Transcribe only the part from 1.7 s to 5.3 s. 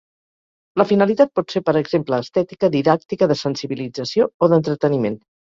exemple estètica, didàctica, de sensibilització o d'entreteniment.